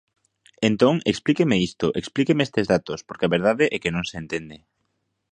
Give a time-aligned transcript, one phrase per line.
[0.69, 4.57] Entón, explíqueme isto, explíqueme estes datos, porque a verdade é que non se entende.